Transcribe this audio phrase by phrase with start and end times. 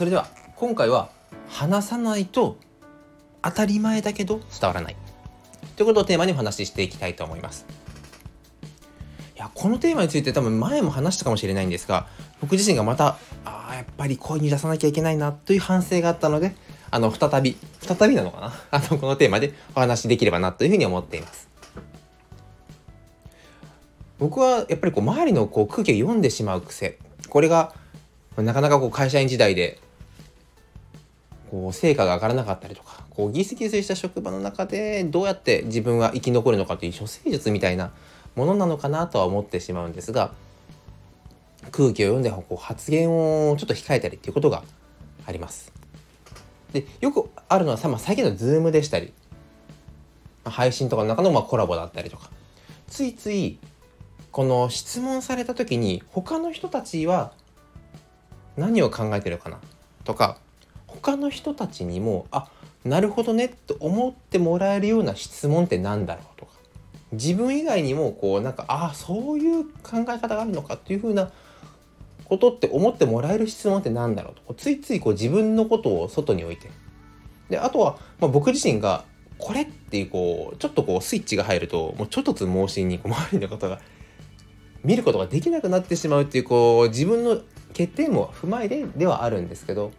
[0.00, 1.10] それでは今回は
[1.46, 2.56] 話さないと
[3.42, 4.96] 当たり前だけど伝わらない。
[5.76, 7.66] ということをテーマにお話ししていきたいと思います。
[9.36, 12.06] いやこのテーマについて多分前も話したかもしれないんですが
[12.40, 16.54] 僕自身がまたあやっぱり声に出さなきゃいけないなという反省があったので
[16.90, 18.54] あの再び再びなのかな？
[18.78, 21.46] あのこのテーマでお話しできればなというふうに思っています。
[24.18, 26.96] 僕はやっぱりこう周りのこう空気を読んでしまう癖。
[27.28, 27.74] これが
[28.38, 29.78] なかなかこう会社員時代で
[31.50, 37.90] こう成果が上がらなかったりとかこうギスギスした職場の中でどうやって自分は生き残るのかという処世術みたいな
[38.36, 40.32] ものなのかなとは思ってしまうんですが
[41.72, 44.62] 空気を読んでこう発言をちょっと控えたりっていうことが
[45.26, 45.72] あります。
[46.72, 49.12] でよくあるのはさ、まあ、最近の Zoom でしたり
[50.44, 52.30] 配信とかの中のまあコラボだったりとか
[52.86, 53.58] ついつい
[54.30, 57.32] この質問された時に他の人たちは
[58.56, 59.58] 何を考えてるかな
[60.04, 60.38] とか
[60.90, 62.50] 他の人たちにもあ
[62.84, 66.52] なるほどねと思ってもらえるような質問って何だろうとか。
[67.12, 71.30] 自分以外にもこうなんかああそういう考え方があるのかっていうふうな
[72.24, 74.54] ことって思ってもらえる質問って何だろうと。
[74.54, 76.70] ついついこう自分のことを外に置いて。
[77.48, 79.04] であとは、まあ、僕自身が
[79.38, 83.80] これっていうこうちょっとこうスイッチが入るともうちょっとずつ盲信にこう周りの方が
[84.84, 89.90] 見ることができなくなってしまうっていうこう自分の欠点も踏まえてではあるんですけど。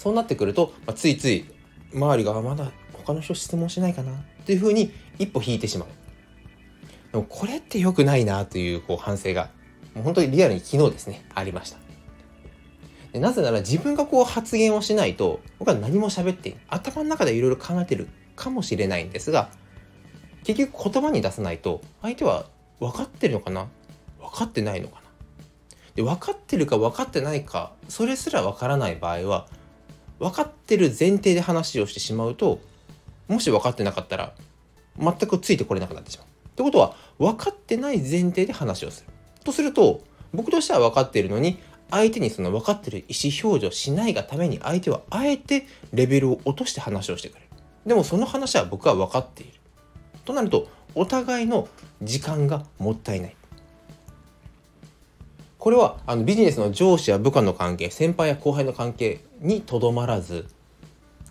[0.00, 1.44] そうなってくると、まあ、ついつい
[1.92, 4.14] 周りがまだ他の人質問しないかなっ
[4.46, 5.88] ていうふうに一歩引いてしまう。
[7.12, 9.50] でもこれって良くないなというこう反省が
[9.94, 11.78] もう本当にリアルに昨日ですねありました。
[13.12, 19.50] でなぜなら自分がこう発言をしないと僕は何も喋って頭の中でいろいろ考えてるかもしれないんですが
[20.44, 22.46] 結局言葉に出さないと相手は
[22.78, 23.66] 分かってるのかな？
[24.18, 25.02] 分かってないのかな？
[25.94, 29.48] で分かってるか分かってないかそれすら分からない場合は
[30.20, 32.60] 分かってる前提で話をしてしまうと
[33.26, 34.32] もし分かってなかったら
[34.98, 36.26] 全くついてこれなくなってしまう。
[36.26, 39.08] ってことは分かってない前提で話をする。
[39.44, 41.58] とすると僕としては分かっているのに
[41.90, 47.46] 相手にその分かってる意思表示をしないがために相手はあえてレベルを落として話をしてくれる。
[47.86, 49.54] でもその話は僕は分かっている。
[50.24, 51.68] となるとお互いの
[52.02, 53.36] 時間がもったいない。
[55.60, 60.46] これはあのビジネスの上司や部下の関係先輩や後輩の関係にとどまらず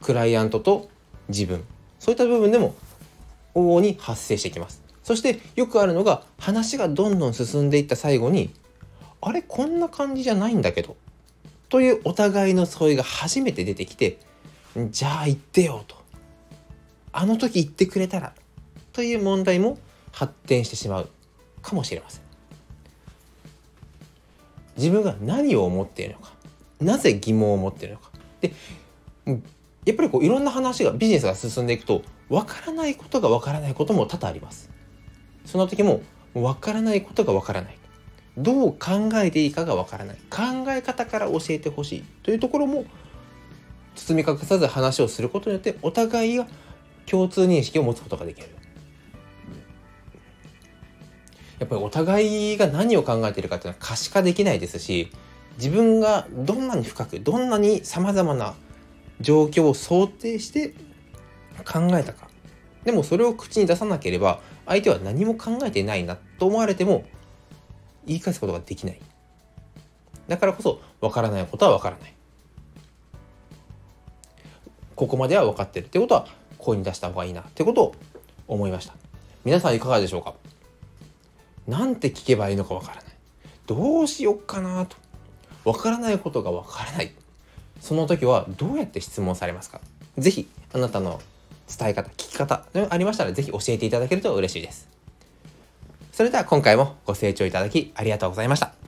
[0.00, 0.88] クライアントと
[1.28, 1.64] 自分
[1.98, 2.76] そういった部分でも
[3.54, 4.80] 往々に発生してきます。
[5.02, 8.54] そしてよくあるのが話がどんどん進んでいった最後に
[9.20, 10.96] あれこんな感じじゃないんだけど
[11.68, 14.18] というお互いの相違が初めて出てきて
[14.90, 15.96] じゃあ言ってよと。
[17.10, 18.32] あの時言ってくれたら
[18.92, 19.78] という問題も
[20.12, 21.08] 発展してしまう
[21.60, 22.31] かもしれません。
[24.76, 26.32] 自分が何を思っているのか
[26.80, 28.10] なぜ疑問を持っているのか。
[28.40, 28.52] で
[29.84, 34.70] やっぱりこういろんな話がビジネスが進んでいくとわからないことがわからないことも多々あります。
[35.44, 36.02] その時も
[36.34, 37.78] わからないことがわからない。
[38.38, 40.16] どう考えていいかがわからない。
[40.30, 42.04] 考え方から教えてほしい。
[42.22, 42.84] というところも
[43.94, 46.46] 包み隠さず話をすることによってお互いが
[47.04, 48.48] 共通認識を持つことができる。
[51.62, 55.12] やっぱりお互いが何を考えているかっていうのは可視化できないですし
[55.58, 58.54] 自分がどんなに深くどんなにさまざまな
[59.20, 60.74] 状況を想定して
[61.64, 62.28] 考えたか。
[62.82, 67.04] でもそれを口に出さなければ相手は何も考えてないなと思われても
[68.06, 69.00] 言い返すことができない。
[70.26, 72.14] だからこそ分からないことは分からない。
[74.96, 76.26] ここまでは分かってるってことは
[76.58, 77.94] 声に出した方がいいなってことを
[78.48, 78.94] 思いました。
[79.44, 80.34] 皆さんいかがでしょうか？
[81.66, 83.04] なんて聞けばいいのかわからない。
[83.66, 84.96] どうしよっかなと。
[85.64, 87.12] わからないことがわからない。
[87.80, 89.80] その時はどうやって質問されますか？
[90.18, 91.20] 是非あなたの
[91.68, 94.88] 伝え方、聞き方ありましたら是非教えていただけると嬉しいです。
[96.12, 98.81] それでは今回もご清聴いただきありがとうございました。